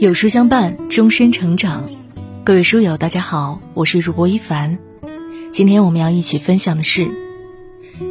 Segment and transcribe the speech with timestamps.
[0.00, 1.84] 有书相伴，终身成长。
[2.42, 4.78] 各位书友，大家好，我是主播一凡。
[5.52, 7.06] 今天我们要一起分享的是：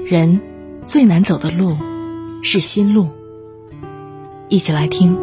[0.06, 0.40] 人
[0.86, 1.76] 最难走的路
[2.44, 3.08] 是心路。
[4.50, 5.18] 一起来听。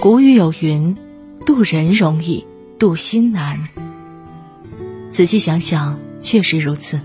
[0.00, 0.96] 古语有云
[1.44, 2.46] ：“渡人容易，
[2.78, 3.68] 渡心难。”
[5.12, 6.98] 仔细想想，确实如此。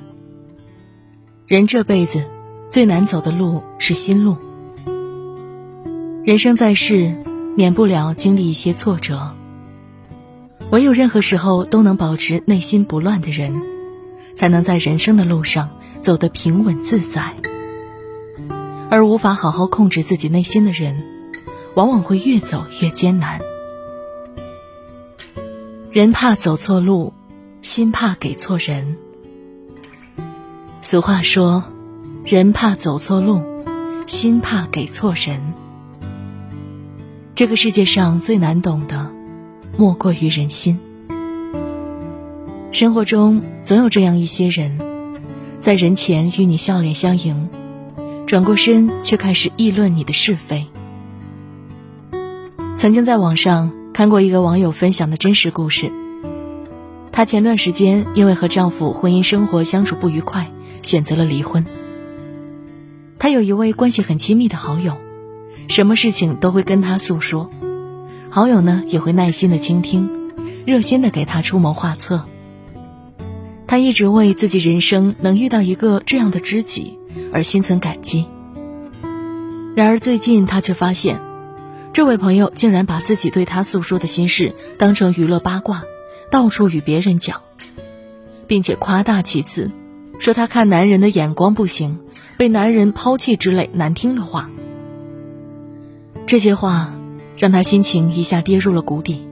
[1.47, 2.23] 人这辈子。
[2.67, 4.37] 最难走的路是心路。
[6.23, 7.15] 人生在世，
[7.55, 9.35] 免不了经历一些挫折。
[10.71, 13.61] 唯有任何时候都能保持内心不乱的人，
[14.35, 17.35] 才能在人生的路上走得平稳自在。
[18.89, 21.03] 而无法好好控制自己内心的人，
[21.75, 23.39] 往往会越走越艰难。
[25.91, 27.13] 人怕走错路，
[27.61, 28.97] 心怕给错人。
[30.81, 31.63] 俗话说。
[32.25, 33.39] 人怕走错路，
[34.07, 35.39] 心怕给错人。
[37.35, 39.11] 这个世界上最难懂的，
[39.77, 40.79] 莫过于人心。
[42.71, 44.79] 生活中总有这样一些人，
[45.59, 47.47] 在人前与你笑脸相迎，
[48.25, 50.65] 转过身却开始议论你的是非。
[52.75, 55.91] 曾经在网上看过一个网友分享的真实故事，
[57.11, 60.51] 她前段时间因为和丈夫婚姻生活相处不愉快，
[60.81, 61.63] 选择了离婚。
[63.25, 64.97] 他有一位关系很亲密的好友，
[65.67, 67.49] 什么事情都会跟他诉说，
[68.29, 70.31] 好友呢也会耐心的倾听，
[70.63, 72.23] 热心的给他出谋划策。
[73.65, 76.99] 他一直为自己人生能遇到一个这样的知己
[77.33, 78.27] 而心存感激。
[79.75, 81.19] 然而最近他却发现，
[81.93, 85.83] 这位朋友竟然把自己对他诉说的心事当成娱乐八卦，
[86.29, 87.41] 到处与别人讲，
[88.45, 89.71] 并且夸大其词，
[90.19, 91.99] 说他看男人的眼光不行。
[92.37, 94.49] 被男人抛弃之类难听的话，
[96.27, 96.93] 这些话
[97.37, 99.25] 让他心情一下跌入了谷底。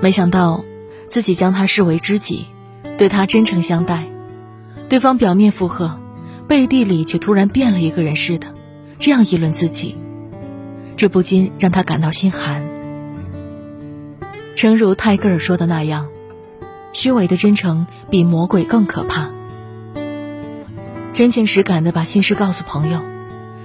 [0.00, 0.64] 没想到
[1.08, 2.46] 自己将他视为知己，
[2.98, 4.04] 对他真诚相待，
[4.88, 5.98] 对方表面附和，
[6.46, 8.54] 背地里却突然变了一个人似的，
[9.00, 9.96] 这样议论自己，
[10.94, 12.64] 这不禁让他感到心寒。
[14.54, 16.06] 诚如泰戈尔说的那样，
[16.92, 19.32] 虚伪的真诚比魔鬼更可怕。
[21.16, 23.00] 真情实感的把心事告诉朋友，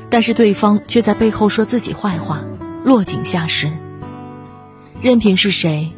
[0.09, 2.45] 但是对方却在背后说自己坏话，
[2.85, 3.73] 落井下石。
[5.01, 5.91] 任凭是谁，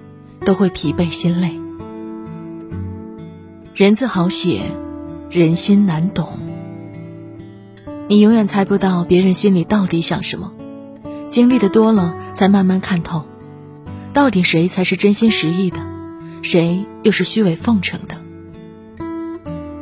[0.44, 1.54] 都会疲惫心累。
[3.76, 4.64] 人字好写，
[5.30, 6.40] 人心难懂。
[8.08, 10.54] 你永远猜不到别人心里到底想什么，
[11.30, 13.26] 经历的多了，才慢慢看透，
[14.12, 15.78] 到底谁才是真心实意的，
[16.42, 18.16] 谁又是虚伪奉承的。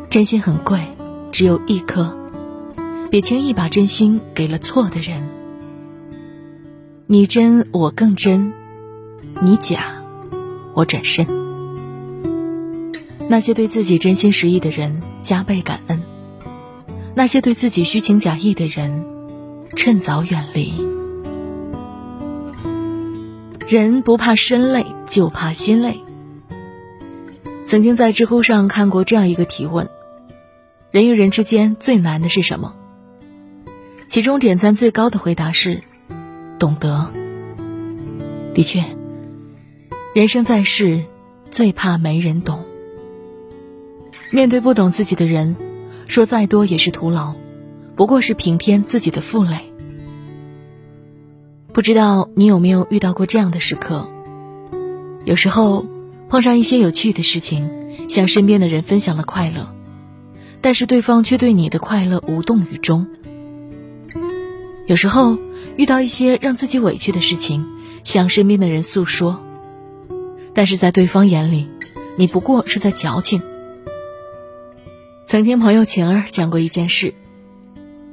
[0.09, 0.82] 真心很贵。
[1.31, 2.16] 只有一颗，
[3.09, 5.24] 别轻易把真心给了错的人。
[7.08, 8.52] 你真我更真，
[9.41, 10.03] 你假
[10.74, 11.25] 我转身。
[13.30, 16.00] 那些对自己真心实意的人，加倍感恩；
[17.16, 19.06] 那些对自己虚情假意的人，
[19.75, 20.74] 趁早远离。
[23.68, 26.02] 人不怕身累，就怕心累。
[27.66, 29.90] 曾经在知乎上看过这样一个提问。
[30.91, 32.75] 人与人之间最难的是什么？
[34.07, 35.81] 其中点赞最高的回答是：
[36.59, 37.09] 懂得。
[38.53, 38.84] 的确，
[40.13, 41.06] 人生在世，
[41.50, 42.66] 最怕没人懂。
[44.31, 45.56] 面对不懂自己的人，
[46.07, 47.35] 说再多也是徒劳，
[47.96, 49.72] 不过是平添自己的负累。
[51.72, 54.09] 不知道你有没有遇到过这样的时刻？
[55.23, 55.85] 有时候
[56.28, 57.69] 碰上一些有趣的事情，
[58.09, 59.73] 向身边的人分享了快乐。
[60.61, 63.07] 但是对方却对你的快乐无动于衷。
[64.85, 65.38] 有时候
[65.75, 67.66] 遇到一些让自己委屈的事情，
[68.03, 69.41] 向身边的人诉说，
[70.53, 71.67] 但是在对方眼里，
[72.17, 73.41] 你不过是在矫情。
[75.25, 77.14] 曾听朋友晴儿讲过一件事：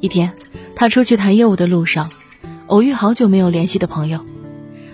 [0.00, 0.32] 一天，
[0.76, 2.10] 他出去谈业务的路上，
[2.68, 4.20] 偶遇好久没有联系的朋友，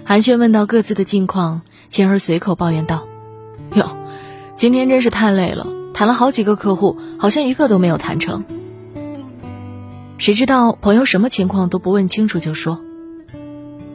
[0.04, 3.06] 寒暄问到各自的近况，晴儿随口抱怨道
[3.76, 3.96] ：“哟，
[4.56, 8.44] 今天真是太累了。”谈了好几个客户，好像一个都没有谈成。
[10.18, 12.80] 谁知道朋友什么情况都不问清楚就说：“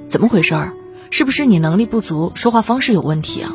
[0.08, 0.74] 怎么回事儿？
[1.12, 3.54] 是不是你能力不足，说话方式有问题啊？”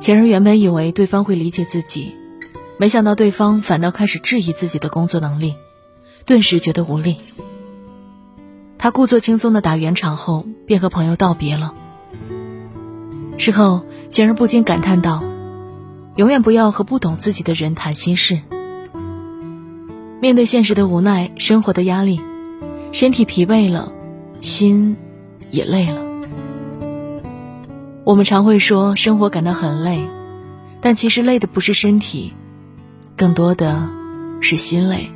[0.00, 2.14] 前人原本以为对方会理解自己，
[2.78, 5.54] 没想到对方反倒开始质疑自己的工作能力，
[6.24, 7.18] 顿时觉得无力。
[8.78, 11.74] 他故作轻松的打圆场后，便和朋友道别了。
[13.36, 15.22] 事后，前人不禁感叹道。
[16.16, 18.40] 永远不要和不懂自己的人谈心事。
[20.20, 22.20] 面对现实的无奈，生活的压力，
[22.92, 23.92] 身体疲惫了，
[24.40, 24.96] 心
[25.50, 26.00] 也累了。
[28.04, 30.08] 我们常会说生活感到很累，
[30.80, 32.32] 但其实累的不是身体，
[33.16, 33.88] 更多的
[34.40, 35.10] 是心累。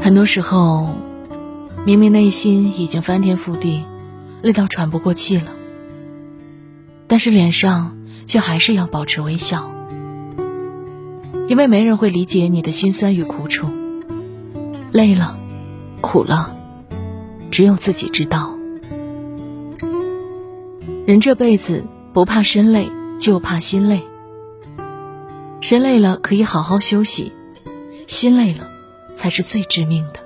[0.00, 0.94] 很多时候，
[1.84, 3.82] 明明内心已经翻天覆地，
[4.40, 5.50] 累到喘不过气了，
[7.08, 7.97] 但是脸上
[8.28, 9.72] 却还是要保持微笑。
[11.48, 13.68] 因为没人会理解你的辛酸与苦楚，
[14.92, 15.36] 累了，
[16.02, 16.54] 苦了，
[17.50, 18.54] 只有自己知道。
[21.06, 24.02] 人这辈子不怕身累，就怕心累。
[25.62, 27.32] 身累了可以好好休息，
[28.06, 28.68] 心累了
[29.16, 30.20] 才是最致命的。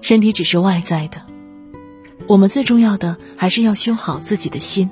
[0.00, 1.20] 身体只是外在的，
[2.26, 4.88] 我们最重要的还是要修好自己的心。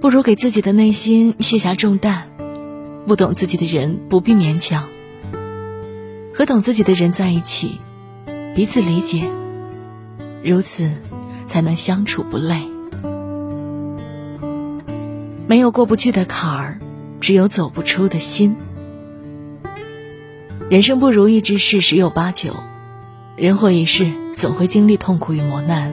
[0.00, 2.26] 不如给自己的内心卸下重担。
[3.06, 4.88] 不懂自己的人不必勉强，
[6.34, 7.78] 和懂自己的人在一起，
[8.54, 9.24] 彼此理解，
[10.44, 10.92] 如此
[11.46, 12.62] 才能相处不累。
[15.46, 16.78] 没有过不去的坎儿，
[17.20, 18.56] 只有走不出的心。
[20.68, 22.54] 人生不如意之事十有八九，
[23.36, 24.06] 人活一世，
[24.36, 25.92] 总会经历痛苦与磨难。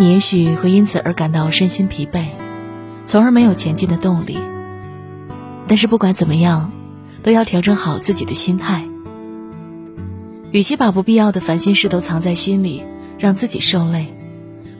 [0.00, 2.28] 你也许会因此而感到身心疲惫，
[3.04, 4.38] 从而没有前进的动力。
[5.68, 6.72] 但是不管怎么样，
[7.22, 8.88] 都要调整好自己的心态。
[10.52, 12.82] 与其把不必要的烦心事都藏在心里，
[13.18, 14.06] 让自己受累，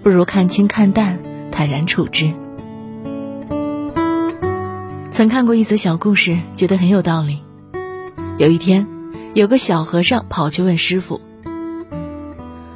[0.03, 1.19] 不如看清看淡，
[1.53, 2.33] 坦然处之。
[5.11, 7.41] 曾看过一则小故事，觉得很有道理。
[8.39, 8.87] 有一天，
[9.35, 11.21] 有个小和尚跑去问师傅：“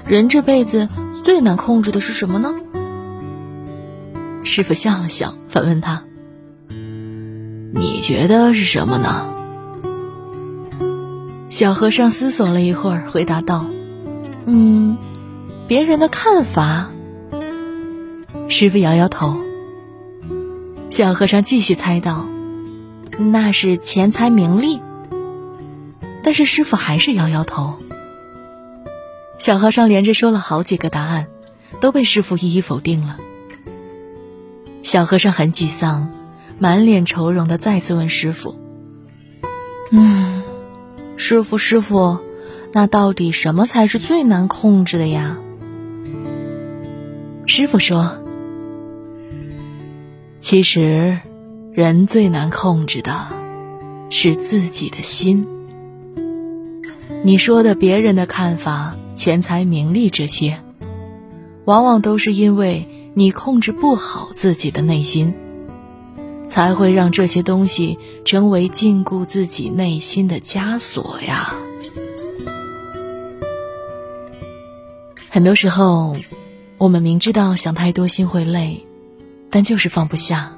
[0.07, 0.91] 人这辈子
[1.25, 2.55] 最难控制的是什么呢？”
[4.45, 6.05] 师傅笑了笑，反问他。
[7.73, 9.35] 你觉得是什么呢？
[11.49, 13.67] 小和尚思索了一会儿，回答道
[14.47, 14.97] ：“嗯，
[15.67, 16.91] 别人的看法。”
[18.49, 19.37] 师傅摇摇头。
[20.91, 22.27] 小和尚继续猜道
[23.19, 24.81] ：“那是钱财名利。”
[26.23, 27.75] 但是师傅还是摇摇头。
[29.39, 31.27] 小和尚连着说了好几个答案，
[31.81, 33.19] 都被师傅一一否定了。
[34.83, 36.11] 小和尚很沮丧。
[36.57, 38.55] 满脸愁容的再次问师傅
[39.91, 40.45] ：“嗯，
[41.17, 42.19] 师傅，师傅，
[42.73, 45.37] 那到底什么才是最难控制的呀？”
[47.47, 48.19] 师傅说
[50.39, 51.19] ：“其实，
[51.73, 53.27] 人最难控制的，
[54.11, 55.49] 是自己的心。
[57.25, 60.59] 你说的别人的看法、钱财、名利这些，
[61.65, 65.35] 往往都是因为你控制不好自己的内心。”
[66.47, 71.55] 才会让这些东西成为禁锢自己内心的枷锁呀。
[75.31, 76.15] 很多时候，
[76.79, 78.85] 我们明知道想太多心会累，
[79.51, 80.53] 但就是放不下。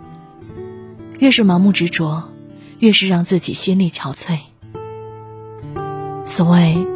[1.18, 2.30] 越是盲目执着，
[2.78, 4.40] 越是让自己心力憔悴。
[6.26, 6.76] 所谓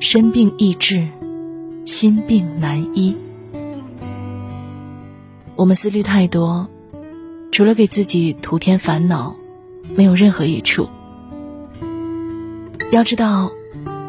[0.00, 1.06] 身病易治，
[1.84, 3.14] 心病难医”，
[5.56, 6.68] 我们思虑太多。
[7.52, 9.36] 除了给自己徒添烦恼，
[9.94, 10.88] 没有任何益处。
[12.90, 13.52] 要知道，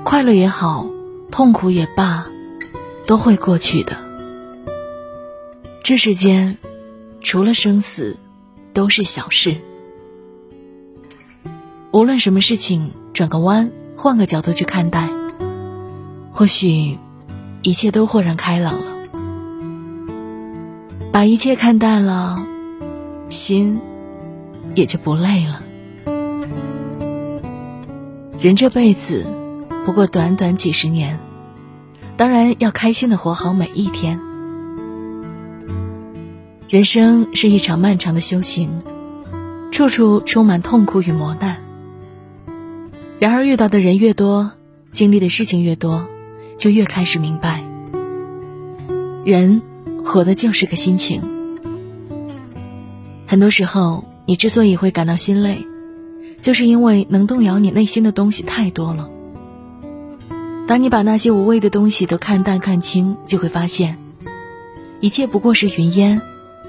[0.06, 0.88] 快乐也好，
[1.30, 2.26] 痛苦也罢，
[3.06, 3.98] 都会过去的。
[5.84, 6.58] 这世间，
[7.20, 8.16] 除了生死，
[8.72, 9.58] 都是小事。
[11.92, 15.10] 无论什么事情，转个弯，换个角度去看待，
[16.42, 16.98] 或许
[17.62, 19.04] 一切都豁然开朗了。
[21.12, 22.44] 把一切看淡了。
[23.30, 23.80] 心
[24.74, 25.62] 也就不累了。
[28.40, 29.24] 人这辈子
[29.86, 31.20] 不过短短几十年，
[32.18, 34.20] 当然要开心的活好每一天。
[36.70, 38.82] 人生是一场漫长的修行，
[39.72, 41.58] 处处充满痛苦与磨难。
[43.20, 44.54] 然而遇到的人越多，
[44.90, 46.08] 经历的事情越多，
[46.62, 47.64] 就越开始明白，
[49.26, 49.64] 人
[50.06, 51.20] 活的就是个心情。
[53.26, 55.66] 很多时候，你之所以会感到心累，
[56.40, 59.10] 就是因为能动摇你内心的东西太多了。
[60.68, 63.98] 当你把那些无谓的东西都看淡看清，就会发现，
[65.00, 66.22] 一切不过是云烟，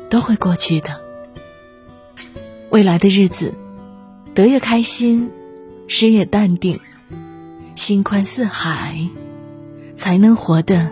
[0.08, 1.02] 都会过去的。
[2.70, 3.52] 未来的日子，
[4.32, 5.28] 得也开心，
[5.86, 6.80] 失也淡定，
[7.74, 8.98] 心宽似海，
[9.96, 10.88] 才能活得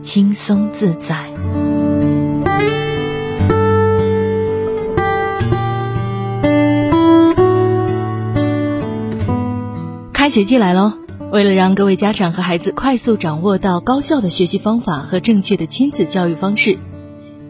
[0.00, 1.24] 轻松自在。
[10.12, 10.92] 开学季来喽！
[11.30, 16.78] 为了让各位家长和孩子快速掌握到高效的学习方法和正确的亲子教育方式，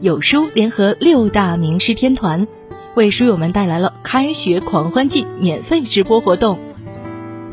[0.00, 2.48] 有书联合六大名师天团，
[2.96, 6.58] 为书友们带来了开学狂欢季免费直播活动。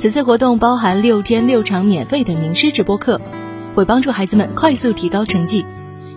[0.01, 3.21] 此次活动包含六天六场免费的名师直播课，
[3.75, 5.63] 会帮助孩子们快速提高成绩，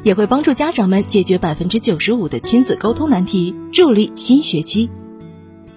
[0.03, 4.89] 也会帮助家长们解决百分之九十五的亲子沟通难题，助力新学期。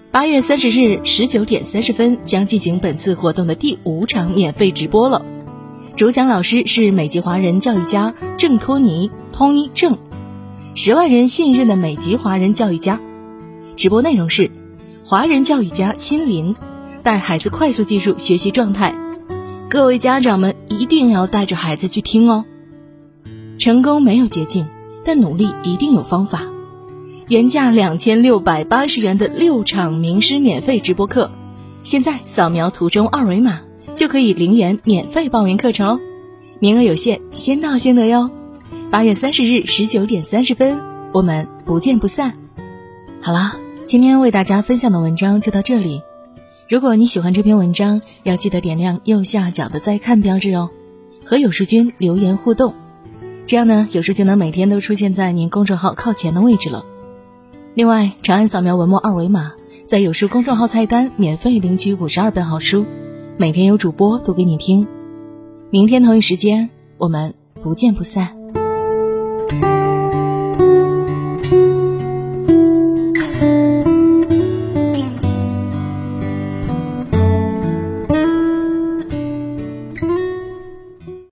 [0.10, 5.26] 八月三十日十九点三十分将进行本次活动的第五场免费直播了。
[5.98, 9.98] 主讲老师是美籍华人教育家郑托尼 （Tony 郑），
[10.76, 13.02] 十万人信任的美籍华人教育家。
[13.76, 14.50] 直播内容是：
[15.04, 16.56] 华人教育家亲临，
[17.08, 18.94] 带孩子快速进入学习状态。
[19.70, 22.44] 各位家长们一定要带着孩子去听哦。
[23.58, 24.66] 成功没有捷径，
[25.06, 26.42] 但努力一定有方法。
[27.30, 31.32] 原价两千六百八十元的六场名师免费直播课，
[31.82, 33.62] 现在扫描图中二维码
[33.96, 36.00] 就可以零元免费报名课程哦，
[36.60, 38.30] 名额有限，先到先得哟。
[38.92, 40.78] 八月三十日十九点三十分，
[41.14, 42.34] 我们不见不散。
[43.22, 46.02] 好啦，今天为大家分享的文章就到这里。
[46.70, 50.70] 如果你喜欢这篇文章，要记得点亮右下角的再看标志哦，
[51.24, 52.74] 和有书君留言互动，
[53.46, 56.84] 这样呢，有书就能每天都出现在您公众号靠前的位置了。
[57.74, 59.54] 另外，长按扫描文末二维码，
[59.88, 62.86] 在有书公众号菜单免费领取五十二本好书，
[63.38, 64.86] 每天有主播读给你听。
[65.70, 67.34] 明天同一时间，我们
[67.64, 68.37] 不见不散。